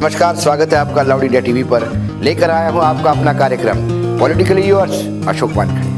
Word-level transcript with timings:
नमस्कार, 0.00 0.36
स्वागत 0.36 0.72
है 0.72 0.78
आपका 0.78 1.02
लाउड 1.02 1.22
इंडिया 1.22 1.40
टीवी 1.40 1.62
पर। 1.70 1.84
लेकर 2.24 2.50
आया 2.50 2.68
हूँ 2.68 2.80
आपका 2.82 3.10
अपना 3.10 3.32
कार्यक्रम, 3.38 3.78
पॉलिटिकली 4.18 4.62
यूर्स 4.62 4.92
अशोक 5.28 5.50
वानखड़े। 5.54 5.88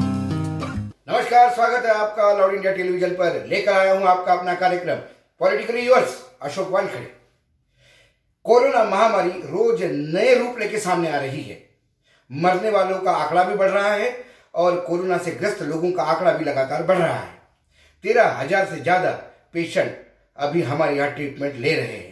नमस्कार, 1.08 1.50
स्वागत 1.50 1.84
है 1.86 1.92
आपका 1.96 2.32
लाउड 2.38 2.54
इंडिया 2.54 2.72
टेलीविज़न 2.72 3.10
पर। 3.10 3.44
लेकर 3.48 3.72
आया 3.72 3.92
हूँ 3.92 4.06
आपका 4.08 4.32
अपना 4.32 4.54
कार्यक्रम, 4.54 4.94
politically 5.40 5.80
yours 5.80 6.16
Ashok 6.42 6.70
Wankhede. 6.70 7.04
Corona 8.44 8.82
महामारी 8.84 9.30
रोज 9.44 9.82
नए 10.14 10.34
रूप 10.34 10.58
लेके 10.58 10.78
सामने 10.78 11.10
आ 11.10 11.18
रही 11.18 11.42
है। 11.42 11.58
मरने 12.30 12.70
वालों 12.70 12.98
का 12.98 13.12
आंकड़ा 13.12 13.44
भी 13.44 13.54
बढ़ 13.54 13.70
रहा 13.70 13.92
है 13.92 14.14
और 14.54 14.80
कोरोना 14.80 15.18
से 15.18 15.30
ग्रस्त 15.32 15.62
लोगों 15.64 15.92
का 15.92 16.02
आंकड़ा 16.04 16.32
भी 16.32 16.44
लगातार 16.44 16.82
बढ़ 16.82 16.98
रहा 16.98 17.14
है। 17.14 17.30
तेरह 18.04 18.36
हज़ार 18.40 18.66
से 18.66 18.80
ज़्यादा 18.80 19.10
पेशेंट 19.52 19.96
अभी 20.38 20.62
हमारे 20.62 20.96
यहाँ 20.96 21.10
ट्रीटमेंट 21.10 21.54
ले 21.56 21.74
रहे 21.74 21.96
हैं। 21.96 22.10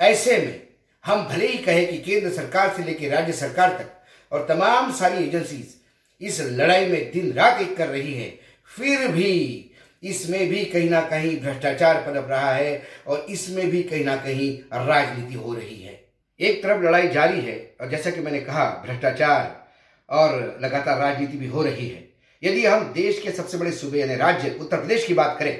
ऐसे 0.00 0.38
में 0.38 0.62
हम 1.04 1.24
भले 1.28 1.46
ही 1.46 1.58
कहें 1.58 1.86
कि 1.88 1.98
केंद्र 2.00 2.30
सरकार 2.32 2.72
से 2.76 2.82
लेकर 2.82 3.08
राज्य 3.08 3.32
सरकार 3.32 3.70
तक 3.78 4.34
और 4.34 4.46
तमाम 4.48 4.92
सारी 4.92 5.24
एजेंसीज 5.24 5.74
इस 6.20 6.40
लड़ाई 6.40 6.86
में 6.86 7.10
दिन 7.12 7.32
रात 7.32 7.60
एक 7.60 7.76
कर 7.76 7.88
रही 7.88 8.12
है, 8.14 8.28
फिर 8.68 9.08
भी 9.08 9.70
इसमें 10.02 10.48
भी 10.48 10.64
कहीं 10.64 10.88
ना 10.90 11.00
कहीं 11.00 11.36
भ्रष्टाचार 11.40 12.00
पनप 12.02 12.26
रहा 12.30 12.52
है 12.52 12.82
और 13.06 13.26
इसमें 13.30 13.68
भी 13.70 13.82
कहीं 13.82 14.04
ना 14.04 14.16
कहीं 14.16 14.52
राजनीति 14.86 15.34
हो 15.34 15.54
रही 15.54 15.80
है। 15.82 16.00
एक 16.40 16.62
तरफ़ 16.62 16.82
लड़ाई 16.82 17.08
जारी 17.08 17.40
है 17.40 17.56
और 17.80 17.90
जैसा 17.90 18.10
कि 18.10 18.20
मैंने 18.20 18.40
कहा, 18.40 18.64
भ्रष्टाचार 18.86 19.62
और 20.08 20.58
लगातार 20.62 20.98
राजनीति 20.98 21.38
भी 21.38 21.46
हो 21.46 21.62
रही 21.62 21.88
है। 21.88 22.02
यदि 22.42 22.64
हम 22.66 22.92
देश 22.94 23.20
के 23.22 23.30
सबसे 23.32 23.58
बड़े 23.58 23.70
सूबे 23.72 24.00
यानी 24.00 24.14
राज्य 24.16 24.56
उत्तर 24.60 24.76
प्रदेश 24.76 25.06
की 25.06 25.14
बात 25.14 25.36
करें 25.38 25.56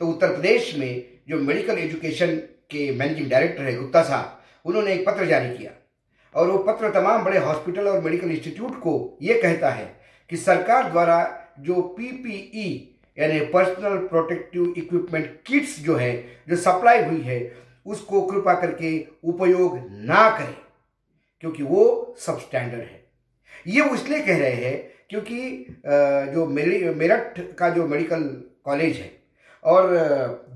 तो 0.00 0.06
उत्तर 0.06 0.32
प्रदेश 0.32 0.74
में 0.76 1.02
जो 1.28 1.38
मेडिकल 1.38 1.78
एजुकेशन 1.78 2.36
के 2.70 2.90
मैनेजिंग 2.92 3.30
डायरेक्टर 3.30 3.64
है 3.64 3.76
गुप्ता 3.76 4.02
साहब 4.02 4.32
उन्होंने 4.66 4.92
एक 4.92 5.06
पत्र 5.06 5.26
जारी 5.26 5.56
किया। 5.56 5.70
और 6.34 6.50
वो 6.50 6.58
पत्र 6.64 6.90
तमाम 6.92 7.24
बड़े 7.24 7.38
हॉस्पिटल 7.38 7.88
और 7.88 8.00
मेडिकल 8.02 8.30
इंस्टीट्यूट 8.30 8.78
को 8.80 9.18
ये 9.22 9.40
कहता 9.42 9.70
है 9.70 9.86
कि 10.30 10.36
सरकार 10.36 10.90
द्वारा 10.90 11.18
जो 11.60 11.80
पीपीई, 11.98 12.98
यानी 13.18 13.40
पर्सनल 13.52 13.96
प्रोटेक्टिव 14.08 14.74
इक्विपमेंट 14.78 15.26
किट्स 15.46 15.78
जो 15.80 15.96
है, 15.96 16.12
जो 16.48 16.56
सप्लाई 16.58 17.04
हुई 17.04 17.20
है, 17.22 17.40
उसको 17.86 18.20
कृपा 18.22 18.54
करके 18.54 18.92
उपयोग 19.24 19.78
ना 20.04 20.28
करें, 20.30 20.56
क्योंकि 21.42 21.62
वो 21.62 22.16
सब 22.18 22.38
स्टैंडर्ड 22.40 22.80
है। 22.80 23.04
ये 23.66 23.80
वो 23.82 23.94
इसलिए 23.94 24.20
कह 24.22 24.38
रहे 24.38 24.54
हैं 24.54 24.76
क्योंकि 25.10 25.80
जो 26.34 26.46
मेरठ 26.46 27.40
का 27.58 27.68
जो 27.70 27.86
मेडिकल 27.86 28.22
कॉलेज 28.64 28.96
है, 28.96 29.10
और 29.64 29.88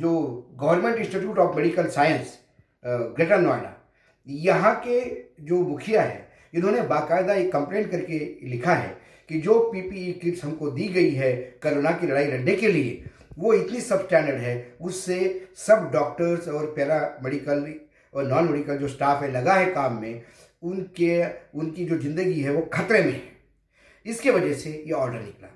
जो 0.01 0.13
government 0.61 0.97
institute 0.97 1.39
of 1.39 1.57
medical 1.57 1.87
science 1.91 2.39
Greater 2.85 3.41
Noida 3.41 3.77
यहाँ 4.39 4.75
के 4.87 5.01
जो 5.45 5.61
मुखिया 5.61 6.03
है, 6.03 6.29
इन्होंने 6.55 6.83
बाकायदा 6.83 7.35
एक 7.35 7.53
कंप्लेंट 7.53 7.91
करके 7.91 8.19
लिखा 8.49 8.75
है 8.75 8.97
कि 9.31 9.41
जो 9.41 9.59
पीपीई 9.73 10.13
किट्स 10.23 10.45
हमको 10.45 10.71
दी 10.71 10.89
गई 10.89 11.11
है 11.11 11.33
कोरोना 11.63 11.91
की 11.91 12.07
लड़ाई 12.07 12.27
लड़ने 12.27 12.55
के 12.57 12.69
लिए, 12.69 13.05
वो 13.39 13.53
इतनी 13.55 13.81
सब 13.81 14.07
स्टैंडर्ड 14.07 14.41
है, 14.41 14.77
उससे 14.81 15.49
सब 15.57 15.91
डॉक्टर्स 15.93 16.49
और 16.49 16.67
पैरा 16.77 17.19
मेडिकल 17.23 17.75
और 18.15 18.27
नॉन 18.27 18.51
मेडिकल 18.51 18.77
जो 18.77 18.89
स्टाफ 18.89 19.23
है, 19.23 19.31
लगा 19.33 19.55
है 19.55 19.71
काम 19.73 20.01
में, 20.01 20.23
उनके, 20.63 21.25
उनकी 21.55 21.85
जो 21.85 21.99
ज़िंदगी 21.99 22.41
है 22.41 22.53
वो 22.53 22.63
खतरे 22.75 23.03
में 23.03 23.13
है। 23.13 23.23
इसके 24.07 24.31
वजह 24.31 24.55
से 24.55 24.71
ये 24.87 24.93
ऑर्डर 24.93 25.21
निकला। 25.21 25.49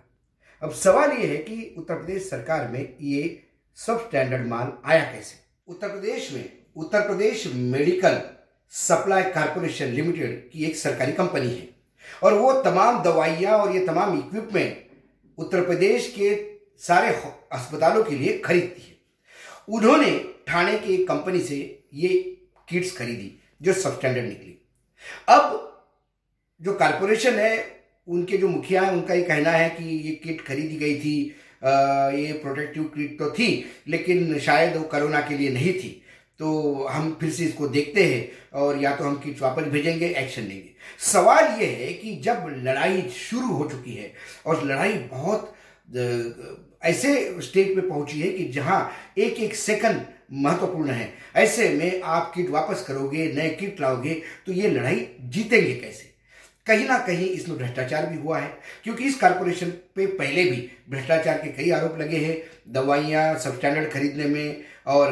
अब 0.63 0.73
सवाल 0.73 1.13
ये 1.13 1.27
है 1.27 1.37
कि 1.37 1.75
उत्तर 1.79 1.95
प्रदेश 1.95 2.29
सरकार 2.31 2.69
में 2.69 2.97
ये 3.01 3.43
सब 3.79 4.07
स्टैंडर्ड 4.07 4.47
माल 4.47 4.73
आया 4.85 5.05
कैसे? 5.05 5.37
उत्तर 5.69 5.89
प्रदेश 5.89 6.33
में, 6.33 6.45
Uttar 6.77 7.01
Pradesh 7.01 7.47
medical 7.55 8.21
supply 8.73 9.23
corporation 9.33 9.87
limited 9.89 10.51
की 10.51 10.65
एक 10.65 10.77
सरकारी 10.77 11.13
कंपनी 11.13 11.49
है। 11.49 11.69
और 12.23 12.35
वो 12.35 12.53
तमाम 12.63 13.03
दवाइयाँ 13.03 13.59
और 13.59 13.75
ये 13.75 13.87
तमाम 13.87 14.19
इक्विपमेंट 14.19 14.83
उत्तर 15.39 15.65
प्रदेश 15.67 16.13
के 16.19 16.35
सारे 16.83 17.09
अस्पतालों 17.53 18.03
के 18.05 18.15
लिए 18.15 18.39
खरीदती 18.39 18.83
है। 18.83 18.97
उन्होंने 19.69 20.11
ठाणे 20.49 20.79
की 20.79 20.95
एक 20.95 21.07
कंपनी 21.09 21.41
से 21.41 21.57
ये 21.95 22.09
किट्स 22.69 22.97
खरीदी 22.97 23.31
जो 23.63 23.73
सब 23.73 23.99
स्टैंडर्ड 23.99 24.25
निकली। 24.25 24.59
अब 25.29 25.61
जो 26.61 26.73
कारपोरेशन 26.75 27.39
है 27.39 27.55
उनके 28.09 28.37
जो 28.37 28.49
मुखिया 28.49 28.83
हैं 28.83 28.93
उनका 28.93 29.15
ये 29.15 29.23
कहना 29.23 29.51
है 29.51 29.69
कि 29.71 29.85
ये 30.09 30.15
किट 30.25 30.47
खरीदी 30.47 30.77
गई 30.77 30.95
थी 31.01 31.35
आ, 31.65 31.71
ये 32.11 32.33
प्रोटेक्टिव 32.33 32.83
किट 32.95 33.19
तो 33.19 33.31
थी 33.31 33.49
लेकिन 33.89 34.39
शायद 34.39 34.77
वो 34.77 34.83
कोरोना 34.85 35.21
के 35.21 35.37
लिए 35.39 35.51
नहीं 35.51 35.73
थी। 35.75 36.01
तो 36.41 36.85
हम 36.85 37.17
फिर 37.21 37.31
से 37.31 37.45
इसको 37.45 37.69
देखते 37.69 38.05
हैं 38.05 38.61
और 38.61 38.83
या 38.83 38.95
तो 38.97 39.05
हम 39.05 39.17
किट 39.17 39.41
वापस 39.43 39.65
भेजेंगे 39.65 40.07
एक्शन 40.09 40.43
लेंगे। 40.43 40.71
सवाल 41.03 41.45
ये 41.61 41.67
है 41.67 41.93
कि 41.93 42.15
जब 42.17 42.47
लड़ाई 42.59 43.03
शुरू 43.11 43.47
हो 43.49 43.69
चुकी 43.69 43.95
है 43.95 44.13
और 44.47 44.65
लड़ाई 44.67 44.95
बहुत 45.13 45.55
ऐसे 46.83 47.15
स्टेज 47.43 47.75
पे 47.77 47.81
पहुँची 47.81 48.21
है 48.21 48.29
कि 48.29 48.45
जहाँ 48.53 48.91
एक 49.19 49.39
एक 49.39 49.55
सेकंड 49.55 50.01
महत्वपूर्ण 50.33 50.91
है, 50.91 51.13
ऐसे 51.37 51.69
में 51.69 52.03
आप 52.03 52.33
किट 52.35 52.51
वापस 52.51 52.85
करोगे, 52.89 53.27
नए 53.33 53.49
किट 53.51 53.81
लाओगे 53.81 54.15
तो 54.47 54.53
ये 54.53 54.71
लड़ाई 54.71 55.07
जीतेंगे 55.21 55.75
कैसे? 55.75 56.14
कहीं 56.67 56.87
ना 56.89 56.99
कहीं 56.99 57.29
इसमें 57.29 57.57
भ्रष्टाचार 57.59 58.07
भी 58.07 58.19
हुआ 58.19 58.39
है, 58.39 58.53
क्योंकि 58.85 59.05
इस 59.05 59.19
कारपोरेशन 59.21 59.71
पे 59.97 60.07
पहले 60.09 60.45
भी 60.45 60.69
भ्रष्टाचार 60.91 61.39
के 61.39 61.49
कई 61.53 61.71
आरोप 61.71 61.99
लगे 61.99 62.19
हैं, 62.19 62.37
दवाइयाँ 62.69 63.35
सब 63.39 63.57
स्टैंडर्ड 63.57 63.91
खरीदने 63.91 64.25
में 64.25 64.65
और 64.87 65.11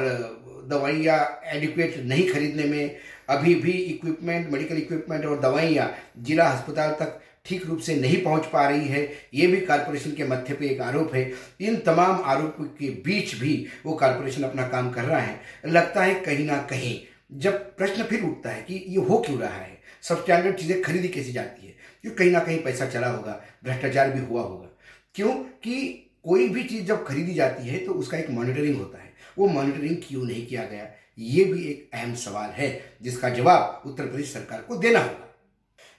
दवाइयाँ 0.69 1.19
एडिक्वेट 1.47 1.97
नहीं 1.99 2.29
खरीदने 2.29 2.65
में, 2.65 2.97
अभी 3.29 3.55
भी 3.55 3.73
इक्विपमेंट 3.73 4.51
मेडिकल 4.53 4.77
इक्विपमेंट 4.77 5.27
और 5.27 5.41
दवाइयाँ 5.41 5.91
जिला 6.19 6.45
अस्पताल 6.45 6.91
तक 7.01 7.21
ठीक 7.47 7.67
रूप 7.67 7.79
से 7.79 7.95
नहीं 7.97 8.23
पहुँच 8.23 8.47
पा 8.47 8.69
रही 8.69 8.89
है, 8.89 9.09
ये 9.35 9.47
भी 9.47 9.61
कारपोरेशन 9.61 10.11
के 10.11 10.25
मध्य 10.25 10.55
पे 10.55 10.67
एक 10.67 10.81
आरोप 10.81 11.15
है। 11.15 11.31
इन 11.61 11.77
तमाम 11.77 12.23
आरोपों 12.25 12.65
के 12.79 12.89
बीच 13.05 13.35
भी 13.35 13.55
वो 13.87 13.95
कारपोरेशन 13.95 14.43
अपना 14.43 14.67
काम 14.69 14.91
कर 14.91 15.05
रहा 15.05 15.21
है। 15.21 15.41
लगता 15.67 16.03
है 16.03 16.15
कहीं 16.17 16.47
ना 16.47 16.57
कहीं 16.71 16.99
जब 17.41 17.55
प्रश्न 17.77 18.03
फिर 18.03 18.23
उठता 18.23 18.51
है 18.51 18.63
कि 18.63 18.85
ये 18.89 19.01
हो 19.01 19.19
क्यों 19.19 19.39
रहा 19.41 19.55
है? 19.55 19.81
सब 20.03 20.23
स्टैंडर्ड 20.23 20.57
चीज़ें 20.57 20.81
खरीदी 20.83 21.09
कैसी 21.09 21.33
जाती 21.33 21.67
है? 21.67 21.75
क्यों 22.03 22.13
कहीं 22.13 22.31
ना 22.31 22.41
कहीं 22.41 22.63
पैसा 22.63 22.87
चला 22.87 23.09
होगा, 23.09 23.41
भ्रष्टाचार 23.65 24.11
भी 24.11 24.21
हुआ 24.21 24.43
होगा? 24.43 24.69
क्यों? 25.15 25.33
कि 25.35 26.09
कोई 26.25 26.49
भी 26.49 26.65
चीज़ 26.65 26.85
जब 26.87 27.05
खरीदी 27.07 27.35
जाती 27.35 27.69
है 27.69 27.79
तो 27.79 27.93
उसका 27.93 28.19
एक 28.19 28.31
मॉनिटरिंग 28.31 28.77
होता 28.77 29.03
है। 29.03 29.13
वो 29.39 29.47
मॉनिटरिंग 29.49 29.97
क्यों 30.03 30.25
नहीं 30.25 30.47
किया 30.47 30.65
गया? 30.65 30.87
ये 31.19 31.45
भी 31.45 31.65
एक 31.65 31.91
अहम 31.95 32.15
सवाल 32.15 32.51
है, 32.51 32.97
जिसका 33.03 33.29
जवाब 33.31 33.83
उत्तर 33.87 34.07
प्रदेश 34.07 34.33
सरकार 34.33 34.61
को 34.61 34.77
देना 34.77 35.01
होगा। 35.01 35.29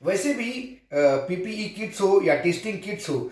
वैसे 0.04 0.34
भी 0.34 0.52
पीपीई 0.94 1.68
किट्स 1.70 2.02
हो, 2.02 2.22
या 2.26 2.36
टेस्टिंग 2.36 2.80
किट्स 2.80 3.10
हो 3.10 3.32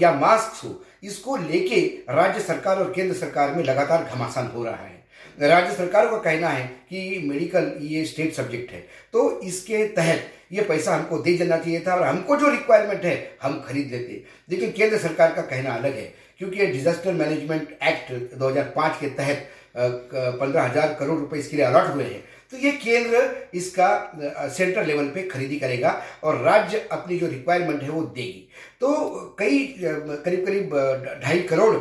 या 0.00 0.12
मास्क 0.14 0.64
हो, 0.64 0.82
इसको 1.02 1.36
लेके 1.38 1.80
राज्य 2.10 2.40
सरकार 2.40 2.78
और 2.78 2.92
केंद्र 2.92 3.16
सरकार 3.16 3.54
में 3.54 3.62
लगातार 3.64 4.04
घमासान 4.06 4.46
हो 4.46 4.64
रहा 4.64 4.76
है। 4.76 5.04
राज्य 5.40 5.74
सरकार 5.74 6.06
का 6.06 6.16
कहना 6.18 6.48
है 6.48 6.64
कि 6.90 7.20
मेडिकल 7.24 7.72
ये 7.82 8.04
स्टेट 8.04 8.34
सब्जेक्ट 8.34 8.70
है। 8.72 8.80
तो 9.12 9.40
इसके 9.42 9.86
तहत 9.90 10.30
ये 10.52 10.62
पैसा 10.64 10.94
हमको 10.94 11.18
दे 11.18 11.36
देना 11.38 11.56
चाहिए 11.58 11.80
था 11.86 11.94
और 11.94 12.02
हमको 12.02 12.36
जो 12.36 12.50
रिक्वायरमेंट 12.50 13.04
है, 13.04 13.38
हम 13.42 13.60
खरीद 13.68 13.90
लेते 13.90 14.22
लेकिन 14.50 14.72
केंद्र 14.72 14.98
सरकार 14.98 15.32
का 15.32 15.42
कहना 15.44 15.74
अलग 15.74 15.96
है, 15.96 16.12
क्योंकि 16.38 16.60
ये 16.60 16.66
डिजास्टर 16.66 17.12
मैनेजमेंट 17.14 17.76
एक्ट 17.82 18.12
2005 18.38 19.00
के 19.00 19.08
तहत 19.12 19.48
पंद्रह 19.76 20.62
हज़ार 20.62 20.94
करोड़ 20.98 21.18
रुपए 21.18 21.38
इसके 21.38 21.56
लिए 21.56 21.64
अलॉट 21.66 21.94
हुए 21.94 22.04
हैं। 22.04 22.22
तो 22.52 22.56
ये 22.58 22.70
केंद्र 22.74 23.50
इसका 23.54 24.48
सेंट्रल 24.48 24.86
लेवल 24.86 25.06
पे 25.08 25.22
खरीदी 25.28 25.56
करेगा 25.58 25.90
और 26.24 26.40
राज्य 26.42 26.86
अपनी 26.92 27.18
जो 27.18 27.26
रिक्वायरमेंट 27.26 27.82
है 27.82 27.88
वो 27.90 28.02
देगी। 28.02 28.48
तो 28.80 29.34
कई 29.38 29.58
करीब 29.80 30.44
करीब 30.46 30.74
ढाई 31.24 31.40
करोड़ 31.50 31.74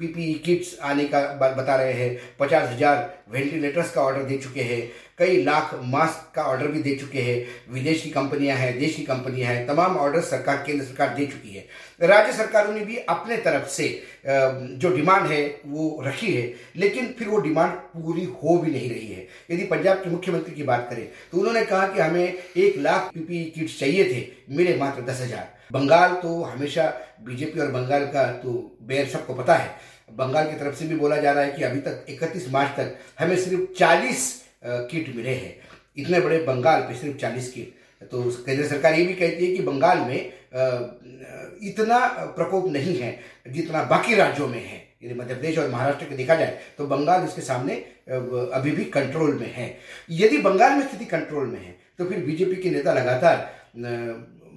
पीपीई 0.00 0.34
किट्स 0.44 0.78
आने 0.80 1.04
का 1.06 1.20
बता 1.52 1.76
रहे 1.76 1.92
हैं। 1.92 2.16
पचास 2.40 2.68
हज़ार 2.70 3.24
वेंटिलेटर्स 3.30 3.90
का 3.90 4.02
ऑर्डर 4.02 4.22
दे 4.24 4.36
चुके 4.38 4.62
हैं। 4.62 4.82
कई 5.18 5.42
लाख 5.44 5.70
मास्क 5.84 6.30
का 6.34 6.42
ऑर्डर 6.42 6.66
भी 6.68 6.82
दे 6.82 6.94
चुके 6.96 7.20
हैं। 7.20 7.72
विदेश 7.72 8.02
कंपनियाँ 8.14 8.56
हैं, 8.56 8.78
देश 8.78 8.96
कंपनियाँ 9.08 9.52
हैं, 9.52 9.66
तमाम 9.66 9.96
ऑर्डर 9.98 10.20
सरकार, 10.22 10.62
केंद्र 10.66 10.84
सरकार 10.84 11.14
दे 11.14 11.26
चुकी 11.26 11.54
है। 11.54 11.64
राज्य 12.02 12.32
सरकारों 12.34 12.74
ने 12.74 12.84
भी 12.84 12.96
अपने 13.08 13.36
तरफ़ 13.38 13.68
से 13.70 13.88
जो 14.26 14.94
डिमांड 14.96 15.26
है, 15.26 15.42
वो 15.66 16.02
रखी 16.06 16.32
है। 16.32 16.52
लेकिन 16.76 17.14
फिर 17.18 17.28
वो 17.28 17.40
डिमांड 17.40 17.72
पूरी 17.72 18.24
हो 18.34 18.58
भी 18.58 18.70
नहीं 18.70 18.90
रही 18.90 19.06
है। 19.08 19.26
यदि 19.50 19.64
पंजाब 19.66 19.96
के 19.96 20.10
मुख्यमंत्री 20.10 20.54
की 20.54 20.62
बात 20.64 20.86
करें 20.90 21.06
तो 21.32 21.38
उन्होंने 21.38 21.64
कहा 21.64 21.86
कि 21.88 22.00
हमें 22.00 22.34
एक 22.56 22.78
लाख 22.78 23.10
पीपीई 23.14 23.44
किट्स 23.54 23.78
चाहिए 23.80 24.12
थे, 24.12 24.26
मिले 24.50 24.76
मात्र 24.76 25.02
दस 25.02 25.20
हज़ार। 25.20 25.56
बंगाल 25.70 26.14
तो 26.22 26.42
हमेशा 26.42 26.86
बीजेपी 27.24 27.60
और 27.60 27.70
बंगाल 27.70 28.04
का 28.06 28.24
तो 28.42 28.50
बेर 28.82 29.08
सबको 29.08 29.34
पता 29.34 29.54
है। 29.54 29.70
बंगाल 30.10 30.50
की 30.50 30.56
तरफ़ 30.56 30.74
से 30.74 30.86
भी 30.86 30.96
बोला 30.96 31.16
जा 31.16 31.32
रहा 31.32 31.44
है 31.44 31.50
कि 31.52 31.62
अभी 31.62 31.80
तक 31.80 32.06
31 32.10 32.48
मार्च 32.52 32.70
तक 32.76 32.96
हमें 33.18 33.36
सिर्फ़ 33.36 33.72
40 33.74 34.32
किट 34.64 35.14
मिले 35.16 35.34
हैं। 35.34 35.54
इतने 35.96 36.20
बड़े 36.20 36.38
बंगाल 36.44 36.80
पे 36.80 36.94
सिर्फ़ 36.94 37.16
40 37.18 37.50
किट। 37.52 37.74
तो 38.02 38.22
केंद्र 38.46 38.66
सरकार 38.66 38.94
ये 38.94 39.04
भी 39.06 39.14
कहती 39.14 39.46
है 39.46 39.56
कि 39.56 39.62
बंगाल 39.62 39.98
में 39.98 40.32
इतना 41.62 41.98
प्रकोप 42.36 42.70
नहीं 42.72 42.96
है 42.98 43.18
जितना 43.50 43.82
बाकी 43.84 44.14
राज्यों 44.14 44.48
में 44.48 44.62
है। 44.62 44.86
यदि 45.02 45.14
मध्य 45.14 45.34
प्रदेश 45.34 45.58
और 45.58 45.68
महाराष्ट्र 45.70 46.04
के 46.06 46.16
देखा 46.16 46.34
जाए 46.34 46.58
तो 46.78 46.86
बंगाल 46.86 47.24
उसके 47.24 47.40
सामने 47.42 47.74
अभी 48.54 48.70
भी 48.70 48.84
कंट्रोल 48.86 49.34
में 49.34 49.52
है। 49.54 49.66
यदि 50.10 50.38
बंगाल 50.38 50.72
में 50.72 50.86
स्थिति 50.88 51.04
कंट्रोल 51.06 51.46
में 51.46 51.60
है 51.60 51.76
तो 51.98 52.04
फिर 52.04 52.24
बीजेपी 52.24 52.56
के 52.62 52.70
नेता 52.70 52.92
लगातार 52.92 53.36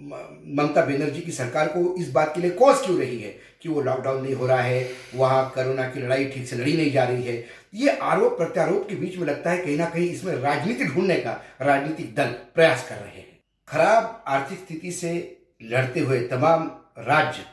ममता 0.02 0.82
बनर्जी 0.82 1.22
की 1.22 1.32
सरकार 1.32 1.68
को 1.68 1.96
इस 1.96 2.10
बात 2.12 2.34
के 2.36 2.42
लिए 2.42 2.52
कॉज 2.52 2.86
क्यों 2.86 2.98
रही 3.00 3.20
है 3.20 3.36
कि 3.62 3.70
वो 3.70 3.82
लॉकडाउन 3.82 4.24
नहीं 4.24 4.34
हो 4.36 4.46
रहा 4.48 4.62
है, 4.62 4.90
वहाँ 5.16 5.50
कोरोना 5.56 5.88
की 5.90 6.00
लड़ाई 6.00 6.26
ठीक 6.26 6.48
से 6.48 6.56
लड़ी 6.56 6.74
नहीं 6.78 6.92
जा 6.92 7.04
रही 7.04 7.24
है? 7.24 7.46
ये 7.74 7.90
आरोप, 7.90 8.38
प्रत्यारोप 8.38 8.88
के 8.90 8.96
बीच 8.96 9.18
में 9.18 9.26
लगता 9.28 9.52
है 9.52 9.58
कहीं 9.58 9.78
ना 9.78 9.86
कहीं 9.86 10.10
इसमें 10.12 10.34
राजनीति 10.36 10.86
ढूँढने 10.86 11.16
का 11.16 11.32
राजनीतिक 11.62 12.16
दल 12.16 12.32
प्रयास 12.56 12.88
कर 12.90 12.96
रहे 12.96 13.18
हैं। 13.18 13.40
खराब 13.68 14.24
आर्थिक 14.28 14.60
स्थिति 14.60 14.92
से 14.92 15.14
लड़ते 15.64 16.00
हुए 16.00 16.20
तमाम 16.28 16.72
राज्य 16.98 17.46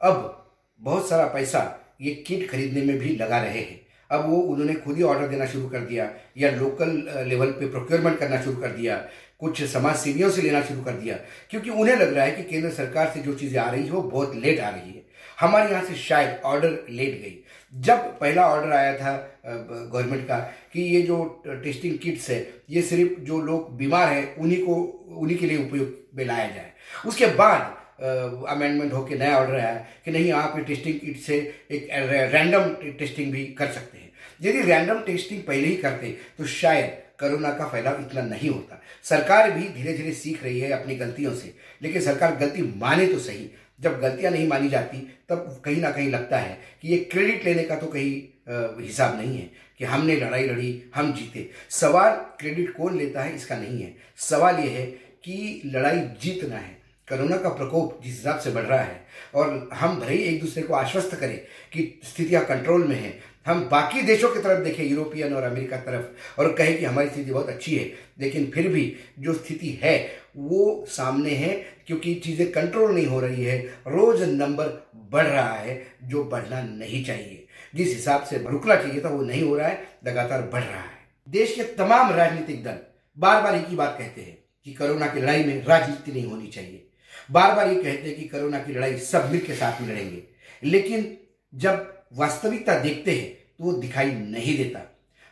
अब 0.00 0.34
बहुत 0.80 1.08
सारा 1.08 1.26
पैसा 1.26 1.60
ये 2.00 2.14
किट 2.26 2.50
खरीदने 2.50 2.82
में 2.82 2.98
भी 2.98 3.16
लगा 3.16 3.38
रहे 3.38 3.60
हैं। 3.60 3.80
अब 4.10 4.28
वो 4.28 4.36
उन्होंने 4.42 4.74
खुद 4.74 4.96
ही 4.96 5.02
ऑर्डर 5.02 5.28
देना 5.28 5.46
शुरू 5.46 5.68
कर 5.68 5.80
दिया, 5.80 6.10
या 6.38 6.50
लोकल 6.50 6.90
लेवल 7.28 7.50
पे 7.52 7.68
प्रोक्योरमेंट 7.70 8.18
करना 8.18 8.40
शुरू 8.42 8.56
कर 8.56 8.68
दिया, 8.70 8.96
कुछ 9.40 9.62
समाज 9.64 9.96
सेवियों 9.96 10.30
से 10.30 10.42
लेना 10.42 10.62
शुरू 10.62 10.82
कर 10.82 10.92
दिया, 10.92 11.16
क्योंकि 11.50 11.70
उन्हें 11.70 11.96
लग 11.96 12.14
रहा 12.14 12.24
है 12.24 12.30
कि 12.32 12.42
केंद्र 12.44 12.70
सरकार 12.72 13.10
से 13.14 13.20
जो 13.20 13.34
चीज़ें 13.34 13.60
आ 13.60 13.68
रही 13.70 13.84
है 13.84 13.90
वो 13.90 14.02
बहुत 14.02 14.34
लेट 14.36 14.60
आ 14.60 14.68
रही 14.68 14.90
है। 14.90 15.06
हमारे 15.40 15.70
यहाँ 15.70 15.84
से 15.84 15.94
शायद 15.96 16.40
ऑर्डर 16.44 16.70
लेट 16.90 17.20
गई। 17.22 17.38
जब 17.72 17.98
पहला 18.20 18.46
ऑर्डर 18.46 18.72
आया 18.72 18.96
था 18.96 19.12
गवर्नमेंट 19.46 20.26
का, 20.28 20.38
कि 20.72 20.82
ये 20.84 21.02
जो 21.02 21.42
टेस्टिंग 21.46 21.98
किट्स 21.98 22.28
है, 22.30 22.46
ये 22.70 22.82
सिर्फ़ 22.82 23.20
जो 23.20 23.40
लोग 23.40 23.76
बीमार 23.78 24.08
हैं, 24.08 24.36
उन्हीं 24.36 24.64
को, 24.66 24.74
उन्हीं 25.10 25.38
के 25.38 25.46
लिए 25.46 25.64
उपयोग 25.66 26.16
में 26.16 26.24
लाया 26.24 26.46
जाए। 26.46 26.72
उसके 27.06 27.26
बाद 27.34 27.76
अमेंडमेंट 28.00 28.92
होकर 28.92 29.18
नया 29.18 29.38
ऑर्डर 29.38 29.56
आया 29.56 29.74
कि 30.04 30.10
नहीं, 30.10 30.32
आप 30.32 30.58
ये 30.58 30.64
टेस्टिंग 30.64 30.98
किट 31.00 31.16
से 31.18 31.36
एक 31.70 31.88
रैंडम 32.32 32.74
टेस्टिंग 32.98 33.32
भी 33.32 33.44
कर 33.58 33.72
सकते 33.72 33.98
हैं। 33.98 34.10
यदि 34.42 34.62
रैंडम 34.62 35.00
टेस्टिंग 35.02 35.42
पहले 35.42 35.66
ही 35.66 35.76
करते 35.76 36.16
तो 36.38 36.46
शायद 36.46 36.90
कोरोना 37.20 37.50
का 37.52 37.66
फैलाव 37.68 38.00
इतना 38.00 38.22
नहीं 38.24 38.50
होता। 38.50 38.80
सरकार 39.04 39.50
भी 39.50 39.68
धीरे 39.68 39.92
धीरे 39.94 40.12
सीख 40.14 40.42
रही 40.44 40.60
है 40.60 40.70
अपनी 40.72 40.94
गलतियों 40.96 41.34
से, 41.34 41.52
लेकिन 41.82 42.02
सरकार 42.02 42.36
गलती 42.36 42.62
माने 42.76 43.06
तो 43.06 43.18
सही। 43.20 43.50
जब 43.80 44.00
गलतियाँ 44.00 44.30
नहीं 44.32 44.46
मानी 44.48 44.68
जाती, 44.68 44.98
तब 45.28 45.60
कहीं 45.64 45.80
ना 45.80 45.90
कहीं 45.90 46.10
लगता 46.10 46.38
है 46.38 46.58
कि 46.82 46.88
ये 46.88 46.96
क्रेडिट 47.12 47.44
लेने 47.44 47.62
का 47.64 47.76
तो 47.76 47.86
कहीं 47.86 48.82
हिसाब 48.82 49.18
नहीं 49.18 49.36
है 49.36 49.50
कि 49.78 49.84
हमने 49.84 50.16
लड़ाई 50.16 50.46
लड़ी, 50.46 50.82
हम 50.94 51.12
जीते। 51.12 51.48
सवाल 51.70 52.14
क्रेडिट 52.40 52.74
कौन 52.76 52.98
लेता 52.98 53.22
है, 53.22 53.34
इसका 53.34 53.56
नहीं 53.56 53.82
है। 53.82 53.94
सवाल 54.20 54.58
ये 54.58 54.70
है 54.70 54.86
कि 55.24 55.62
लड़ाई 55.66 56.00
जीतना 56.22 56.56
है। 56.56 56.76
कोरोना 57.08 57.36
का 57.36 57.48
प्रकोप 57.48 58.00
जिस 58.04 58.14
हिसाब 58.14 58.38
से 58.38 58.50
बढ़ 58.50 58.62
रहा 58.62 58.80
है, 58.80 59.00
और 59.34 59.68
हम 59.74 59.98
भले 60.00 60.12
ही 60.12 60.22
एक 60.24 60.40
दूसरे 60.40 60.62
को 60.62 60.74
आश्वस्त 60.74 61.14
करें 61.14 61.36
कि 61.72 62.00
स्थितियाँ 62.04 62.44
कंट्रोल 62.44 62.84
में 62.84 62.96
है, 62.96 63.18
हम 63.46 63.68
बाकी 63.68 64.02
देशों 64.02 64.28
की 64.28 64.40
तरफ़ 64.40 64.64
देखें 64.64 64.84
यूरोपियन 64.84 65.34
और 65.34 65.42
अमेरिका 65.42 65.76
तरफ़, 65.76 66.40
और 66.40 66.52
कहें 66.52 66.78
कि 66.78 66.84
हमारी 66.84 67.08
स्थिति 67.08 67.30
बहुत 67.30 67.48
अच्छी 67.48 67.76
है, 67.76 67.90
लेकिन 68.20 68.50
फिर 68.54 68.68
भी 68.68 68.96
जो 69.18 69.34
स्थिति 69.34 69.78
है, 69.82 69.96
वो 70.36 70.84
सामने 70.88 71.30
है, 71.30 71.54
क्योंकि 71.86 72.14
चीज़ें 72.14 72.50
कंट्रोल 72.52 72.94
नहीं 72.94 73.06
हो 73.06 73.20
रही 73.20 73.44
है, 73.44 73.58
रोज 73.86 74.22
नंबर 74.22 74.66
बढ़ 75.12 75.26
रहा 75.26 75.52
है, 75.52 75.82
जो 76.04 76.24
बढ़ना 76.24 76.62
नहीं 76.62 77.04
चाहिए। 77.04 77.46
जिस 77.74 77.88
हिसाब 77.88 78.22
से 78.22 78.38
रुकना 78.38 78.76
चाहिए 78.76 79.00
था, 79.00 79.08
वो 79.08 79.22
नहीं 79.22 79.42
हो 79.42 79.56
रहा 79.56 79.68
है, 79.68 79.82
लगातार 80.06 80.42
बढ़ 80.42 80.62
रहा 80.62 80.80
है। 80.80 80.98
देश 81.28 81.54
के 81.54 81.62
तमाम 81.76 82.12
राजनीतिक 82.12 82.62
दल 82.64 82.78
बार 83.16 83.42
बार 83.42 83.54
एक 83.54 83.68
ही 83.68 83.76
बात 83.76 83.96
कहते 83.98 84.20
हैं 84.20 84.38
कि 84.66 84.72
कोरोना 84.74 85.06
की 85.06 85.20
लड़ाई 85.20 85.44
में 85.44 85.64
राजनीति 85.64 86.12
नहीं 86.12 86.26
होनी 86.26 86.46
चाहिए। 86.46 86.84
बार 87.30 87.54
बार 87.54 87.68
ये 87.68 87.74
कहते 87.74 88.08
हैं 88.08 88.16
कि 88.16 88.28
कोरोना 88.28 88.58
की 88.58 88.72
लड़ाई 88.72 88.98
सब 88.98 89.30
मिल 89.30 89.40
के 89.40 89.54
साथ 89.54 89.80
में 89.80 89.88
लड़ेंगे। 89.88 90.22
लेकिन 90.64 91.16
जब 91.54 91.94
वास्तविकता 92.12 92.78
देखते 92.78 93.12
हैं 93.12 93.28
तो 93.30 93.64
वो 93.64 93.72
दिखाई 93.72 94.12
नहीं 94.12 94.56
देता। 94.56 94.80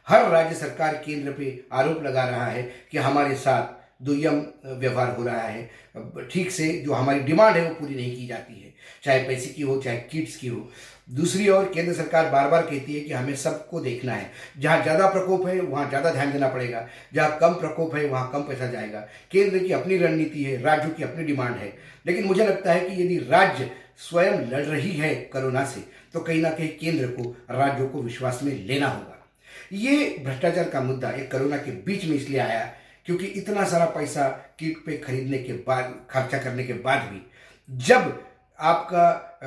हर 0.06 0.28
राज्य 0.30 0.54
सरकार 0.54 0.94
केंद्र 1.06 1.32
पे 1.32 1.64
आरोप 1.72 2.02
लगा 2.02 2.24
रहा 2.24 2.46
है 2.46 2.62
कि 2.90 2.98
हमारे 2.98 3.34
साथ 3.34 3.75
दुयम 4.00 4.42
व्यवहार 4.66 5.14
हो 5.16 5.24
रहा 5.24 5.40
है। 5.40 6.26
ठीक 6.30 6.50
से 6.50 6.68
जो 6.78 6.92
हमारी 6.92 7.20
डिमांड 7.20 7.56
है 7.56 7.68
वो 7.68 7.74
पूरी 7.74 7.94
नहीं 7.94 8.16
की 8.16 8.26
जाती 8.26 8.54
है, 8.54 8.72
चाहे 9.04 9.22
पैसे 9.24 9.48
की 9.48 9.62
हो, 9.62 9.80
चाहे 9.80 9.96
किट्स 10.10 10.36
की 10.36 10.48
हो। 10.48 10.68
दूसरी 11.10 11.48
ओर 11.48 11.70
केंद्र 11.74 11.92
सरकार 11.94 12.28
बार 12.30 12.48
बार 12.50 12.62
कहती 12.62 12.94
है 12.94 13.00
कि 13.00 13.12
हमें 13.12 13.34
सबको 13.36 13.80
देखना 13.80 14.12
है। 14.12 14.30
जहाँ 14.58 14.82
ज़्यादा 14.82 15.06
प्रकोप 15.08 15.46
है, 15.46 15.60
वहाँ 15.60 15.88
ज़्यादा 15.88 16.10
ध्यान 16.10 16.32
देना 16.32 16.48
पड़ेगा। 16.48 16.86
जहाँ 17.14 17.38
कम 17.40 17.54
प्रकोप 17.54 17.94
है, 17.96 18.06
वहाँ 18.06 18.30
कम 18.32 18.42
पैसा 18.42 18.66
जाएगा। 18.66 19.00
केंद्र 19.32 19.58
की 19.58 19.72
अपनी 19.72 19.96
रणनीति 19.96 20.44
है, 20.44 20.60
राज्यों 20.62 20.90
की 20.90 21.02
अपनी 21.02 21.24
डिमांड 21.24 21.56
है। 21.56 21.72
लेकिन 22.06 22.24
मुझे 22.24 22.46
लगता 22.46 22.72
है 22.72 22.80
कि 22.80 23.02
यदि 23.02 23.18
राज्य 23.28 23.70
स्वयं 24.00 24.40
लड़ 24.48 24.64
रही 24.64 24.90
है 24.92 25.14
कोरोना 25.32 25.64
से 25.64 25.80
तो 26.12 26.20
कहीं 26.20 26.40
ना 26.42 26.50
कहीं 26.50 26.68
केंद्र 26.70 27.06
को, 27.08 27.36
राज्यों 27.50 27.88
को 27.88 28.02
विश्वास 28.02 28.40
में 28.42 28.52
लेना 28.66 28.88
होगा। 28.88 29.14
ये 29.74 30.16
भ्रष्टाचार 30.24 30.68
का 30.70 30.80
मुद्दा 30.80 31.10
एक 31.10 31.30
कोरोना 31.32 31.56
के 31.56 31.70
बीच 31.82 32.04
में 32.04 32.16
इसलिए 32.16 32.40
आया 32.40 32.64
क्योंकि 33.06 33.26
इतना 33.26 33.64
सारा 33.64 33.84
पैसा 33.86 34.28
किट 34.58 34.84
पे 34.86 34.96
खरीदने 34.98 35.38
के 35.38 35.52
बाद, 35.52 35.94
खर्चा 36.10 36.38
करने 36.38 36.64
के 36.64 36.72
बाद 36.72 37.02
भी, 37.02 37.20
जब 37.68 38.22
आपका 38.58 39.38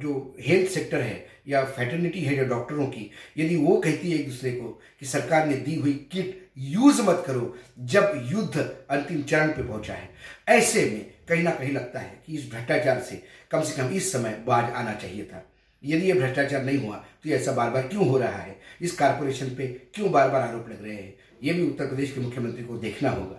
जो 0.00 0.12
हेल्थ 0.40 0.70
सेक्टर 0.70 1.00
है 1.00 1.26
या 1.48 1.62
फैटर्निटी 1.66 2.20
है 2.20 2.36
जो 2.36 2.44
डॉक्टरों 2.44 2.86
की, 2.86 3.10
यदि 3.38 3.56
वो 3.56 3.76
कहती 3.76 4.10
है 4.10 4.18
एक 4.18 4.28
दूसरे 4.28 4.50
को 4.52 4.68
कि 5.00 5.06
सरकार 5.06 5.46
ने 5.46 5.56
दी 5.56 5.74
हुई 5.74 5.92
किट 6.12 6.50
यूज़ 6.58 7.02
मत 7.02 7.22
करो, 7.26 7.54
जब 7.78 8.28
युद्ध 8.30 8.58
अंतिम 8.90 9.22
चरण 9.22 9.48
पे 9.48 9.62
पहुँचा 9.62 9.94
है। 9.94 10.08
ऐसे 10.48 10.84
में 10.84 11.10
कहीं 11.28 11.42
ना 11.42 11.50
कहीं 11.50 11.72
लगता 11.72 12.00
है 12.00 12.22
कि 12.26 12.34
इस 12.34 12.50
भ्रष्टाचार 12.50 13.00
से 13.00 13.22
कम 13.50 13.62
से 13.62 13.76
कम 13.76 13.90
इस 13.90 14.12
समय 14.12 14.42
बाज 14.46 14.72
आना 14.72 14.92
चाहिए 14.94 15.24
था। 15.24 15.44
यदि 15.82 16.06
ये 16.06 16.12
भ्रष्टाचार 16.12 16.64
नहीं 16.64 16.78
हुआ 16.78 16.96
तो 17.24 17.30
ऐसा 17.30 17.52
बार 17.52 17.70
बार 17.70 17.86
क्यों 17.88 18.08
हो 18.08 18.18
रहा 18.18 18.38
है? 18.38 18.56
इस 18.80 18.92
कारपोरेशन 18.92 19.54
पे 19.54 19.66
क्यों 19.94 20.10
बार 20.12 20.28
बार 20.30 20.48
आरोप 20.48 20.68
लग 20.68 20.84
रहे 20.84 20.94
हैं? 20.94 21.14
ये 21.42 21.52
भी 21.52 21.62
उत्तर 21.62 21.86
प्रदेश 21.86 22.12
के 22.12 22.20
मुख्यमंत्री 22.20 22.64
को 22.64 22.76
देखना 22.78 23.10
होगा। 23.10 23.38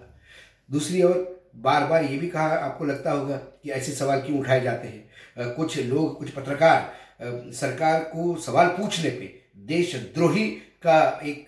दूसरी 0.70 1.04
ओर 1.04 1.30
बार 1.56 1.86
बार 1.88 2.04
ये 2.04 2.18
भी 2.18 2.28
कहा, 2.28 2.48
आपको 2.48 2.86
लगता 2.86 3.12
होगा 3.12 3.36
कि 3.36 3.72
ऐसे 3.72 3.92
सवाल 3.92 4.22
क्यों 4.22 4.40
उठाए 4.40 4.62
जाते 4.62 4.88
हैं? 4.88 5.56
कुछ 5.56 5.78
लोग, 5.80 6.18
कुछ 6.20 6.30
पत्रकार 6.30 7.52
सरकार 7.54 8.00
को 8.04 8.36
सवाल 8.36 8.68
पूछने 8.70 9.10
पे 9.10 9.34
देशद्रोही 9.68 10.50
का 10.84 11.22
एक 11.26 11.48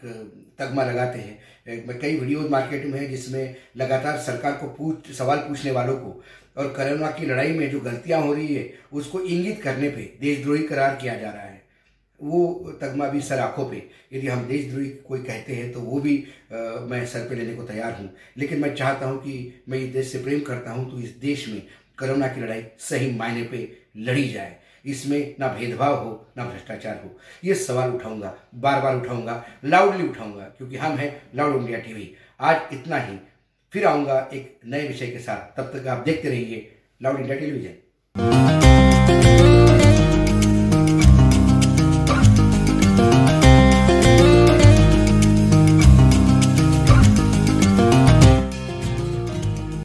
तगमा 0.59 0.83
लगाते 0.83 1.19
हैं। 1.19 1.97
कई 1.99 2.17
वीडियोज़ 2.17 2.47
मार्केट 2.49 2.85
में 2.85 2.99
है 2.99 3.07
जिसमें 3.07 3.55
लगातार 3.77 4.17
सरकार 4.19 4.51
को 4.53 4.67
पूछ, 4.67 5.11
सवाल 5.11 5.37
पूछने 5.37 5.71
वालों 5.71 5.97
को 5.97 6.21
और 6.57 6.67
कोरोना 6.69 7.11
की 7.11 7.25
लड़ाई 7.25 7.51
में 7.51 7.69
जो 7.71 7.79
गलतियाँ 7.79 8.21
हो 8.21 8.33
रही 8.33 8.55
है, 8.55 8.69
उसको 8.93 9.19
इंगित 9.19 9.61
करने 9.61 9.89
पे 9.89 10.17
देशद्रोही 10.21 10.63
करार 10.63 10.95
किया 10.95 11.15
जा 11.15 11.31
रहा 11.31 11.43
है। 11.43 11.63
वो 12.19 12.77
तगमा 12.81 13.07
भी 13.09 13.21
सर 13.21 13.39
आँखों 13.39 13.65
पे। 13.69 13.77
यदि 14.13 14.27
हम 14.27 14.45
देशद्रोही 14.47 14.89
कोई 15.07 15.19
कहते 15.21 15.55
हैं 15.55 15.71
तो 15.71 15.79
वो 15.81 15.99
भी 16.01 16.17
आ, 16.17 16.57
मैं 16.81 17.05
सर 17.05 17.27
पे 17.29 17.35
लेने 17.35 17.55
को 17.55 17.63
तैयार 17.63 17.93
हूँ। 17.93 18.09
लेकिन 18.37 18.59
मैं 18.59 18.73
चाहता 18.75 19.05
हूँ 19.05 19.17
कि 19.19 19.63
मैं 19.69 19.77
इस 19.77 19.93
देश 19.93 20.11
से 20.11 20.19
प्रेम 20.23 20.41
करता 20.43 20.71
हूँ 20.71 20.89
तो 20.91 20.99
इस 20.99 21.15
देश 21.21 21.47
में 21.49 21.61
कोरोना 21.99 22.27
की 22.27 22.41
लड़ाई 22.41 22.63
सही 22.79 23.11
मायने 23.17 23.43
पे 23.43 23.67
लड़ी 23.97 24.27
जाए। 24.29 24.55
इसमें 24.85 25.35
ना 25.39 25.47
भेदभाव 25.49 25.95
हो 26.03 26.11
ना 26.37 26.45
भ्रष्टाचार 26.45 26.99
हो। 27.03 27.09
ये 27.43 27.53
सवाल 27.55 27.91
उठाऊँगा 27.91 28.33
बार 28.55 28.81
बार 28.81 28.95
उठाऊँगा 28.97 29.43
लाउडली 29.65 30.07
उठाऊँगा 30.09 30.43
क्योंकि 30.57 30.77
हम 30.77 30.97
हैं 30.97 31.09
लाउड 31.35 31.55
इंडिया 31.55 31.79
टीवी 31.79 32.11
आज 32.39 32.73
इतना 32.73 32.97
ही। 32.97 33.17
फिर 33.73 33.85
आऊँगा 33.85 34.19
एक 34.33 34.59
नए 34.65 34.87
विषय 34.87 35.07
के 35.07 35.19
साथ। 35.19 35.57
तब 35.57 35.71
तक 35.73 35.87
आप 35.87 36.03
देखते 36.05 36.29
रहिए 36.29 36.71
लाउड 37.03 37.19
इंडिया 37.19 37.37
टेलीविज़न 37.37 37.73